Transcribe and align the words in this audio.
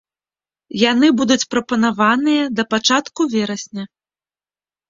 Яны 0.91 1.07
будуць 1.19 1.45
прапанаваныя 1.51 2.43
да 2.61 2.65
пачатку 2.75 3.21
верасня. 3.35 3.83